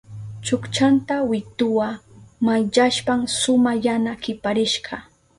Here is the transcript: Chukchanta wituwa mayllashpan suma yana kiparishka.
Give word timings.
Chukchanta 0.45 1.15
wituwa 1.29 1.87
mayllashpan 2.45 3.21
suma 3.39 3.71
yana 3.85 4.13
kiparishka. 4.23 4.95